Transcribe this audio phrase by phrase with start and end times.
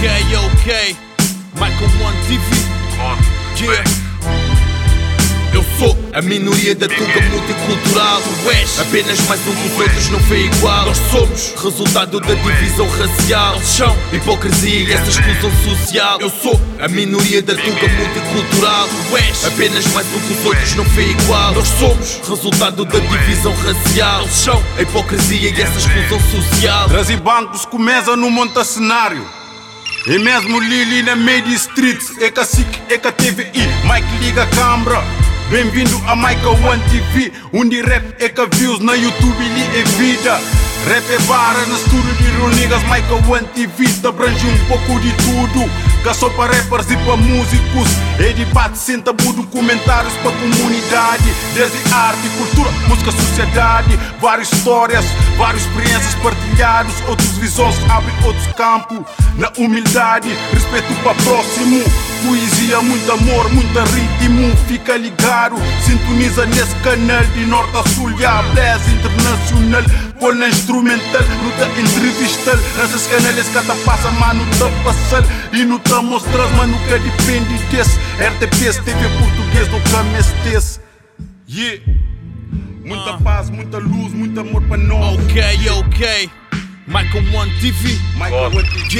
[0.00, 0.96] Ok, ok.
[1.56, 2.42] Michael One TV.
[3.62, 3.84] Yeah.
[5.52, 8.22] Eu sou a minoria da tuga multicultural.
[8.22, 10.86] Tu és apenas mais um dos outros, não foi igual.
[10.86, 13.56] Nós somos resultado da divisão racial.
[13.56, 16.18] Eles são hipocrisia e essa exclusão social.
[16.18, 18.88] Eu sou a minoria da tuga multicultural.
[18.88, 21.52] Tu és apenas mais um dos outros, não foi igual.
[21.52, 24.22] Nós somos resultado da divisão racial.
[24.22, 26.88] Eles são a hipocrisia e essa exclusão social.
[26.88, 29.39] Trazi bancos começa no monta cenário.
[30.06, 35.04] E mesmo Lili na Media Street, é SIC, é TVI, Mike liga a câmara.
[35.50, 40.40] Bem-vindo a Michael One TV, onde rap é que views na YouTube li é vida.
[40.88, 45.12] Rap é vara no estúdio de Ronigas, Michael One TV te abrange um pouco de
[45.12, 45.70] tudo.
[46.02, 47.88] Que só para rappers e para músicos.
[48.18, 51.24] É debate sem tabu, documentários para comunidade.
[51.52, 53.98] Desde arte, cultura, música, sociedade.
[54.18, 55.04] Várias histórias,
[55.36, 56.49] várias experiências partilhadas.
[57.08, 59.00] Outros visões abrem outros campos.
[59.36, 61.82] Na humildade, respeito para próximo.
[62.22, 64.54] Poesia, muito amor, muito ritmo.
[64.68, 68.10] Fica ligado, sintoniza nesse canal de norte a sul.
[68.10, 68.42] E a
[68.92, 69.82] internacional.
[70.20, 72.56] Põe na instrumental, não te entrevistar.
[72.76, 75.24] Nesses canais que te passa, mano, te passar.
[75.54, 77.98] E não te mostras, mano, que depende desse.
[78.18, 80.78] RTPS, TV português, do camestes.
[81.48, 81.82] Yeah.
[82.84, 85.18] Muita paz, muita luz, muito amor para nós.
[85.20, 86.30] Ok, ok.
[86.90, 88.00] Michael One TV.
[88.18, 88.98] Michael One TV.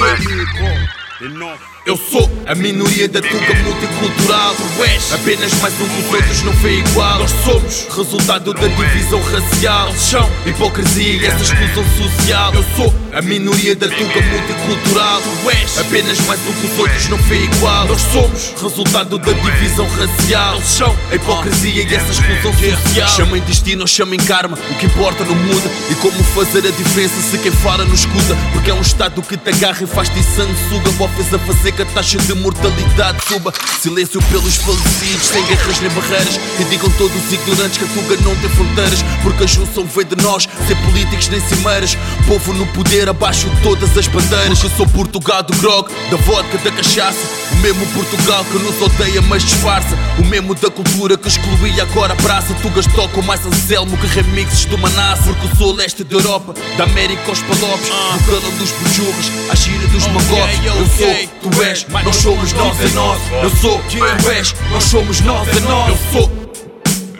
[1.22, 1.60] É nóis.
[1.86, 4.54] Eu sou a minoria da tuga multicultural.
[4.54, 7.20] Tu és apenas mais um dos outros, não foi igual.
[7.20, 9.88] Nós somos resultado da divisão racial.
[9.88, 12.52] Eles são hipocrisia e essa exclusão social.
[12.52, 15.22] Eu sou a minoria da tuga multicultural.
[15.22, 17.86] Tu és apenas mais um dos outros, não foi igual.
[17.86, 20.56] Nós somos resultado da divisão racial.
[20.56, 23.08] Eles são a hipocrisia e essa exclusão social.
[23.08, 25.70] Chamem destino ou chamem karma, o que importa não muda.
[25.90, 28.36] E como fazer a diferença se quem fala não escuta?
[28.52, 30.90] Porque é um estado que te agarra e faz-te sanguessuga.
[31.00, 33.52] Bofes a fazer que a taxa de mortalidade suba.
[33.80, 36.40] Silêncio pelos falecidos, sem guerras nem barreiras.
[36.58, 39.02] E digam todos os ignorantes que a fuga não tem fronteiras.
[39.22, 41.96] Porque a junção vem de nós, sem políticos nem cimeiras.
[42.26, 44.58] Povo no poder, abaixo de todas as bandeiras.
[44.58, 47.39] Porque sou Portugal do grog, da vodka, da cachaça.
[47.60, 49.94] O mesmo Portugal que nos odeia, mas disfarça.
[50.18, 52.54] O mesmo da cultura que excluía agora a praça.
[52.54, 55.24] Tugas tocam mais Anselmo que remixes do Manasse.
[55.24, 57.86] Porque sou leste da Europa, da América aos palopes.
[57.86, 60.58] Do calão dos bujurras, à gira dos magopes.
[60.64, 63.20] Eu sou, tu és, nós somos nós, é nós.
[63.42, 65.88] Eu sou, tu és, nós somos nós, é nós.
[65.90, 66.30] Eu sou,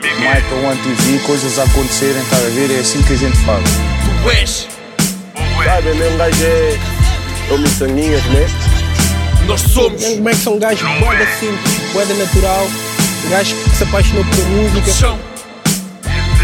[0.01, 2.71] Michael One TV, coisas a acontecerem, tá a ver?
[2.71, 3.63] É assim que a gente faz.
[4.23, 4.67] tu és,
[5.63, 6.79] Sabe, mesmo gajo é.
[7.51, 8.47] É o miçanguinhas, né?
[9.51, 10.05] Nós somos.
[10.05, 12.69] Como é que são gajos boeda simples, boeda natural,
[13.29, 14.93] gajos que se apaixonou por música.
[14.93, 15.19] São,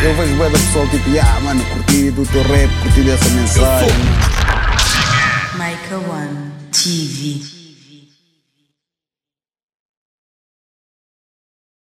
[0.03, 3.89] Eu vejo bem da pessoal tipo, ah, mano, curti do teu rap, curti dessa mensagem.
[5.55, 7.56] Michael One TV.